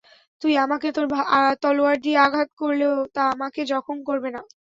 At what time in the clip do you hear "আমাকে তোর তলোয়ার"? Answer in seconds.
0.57-1.97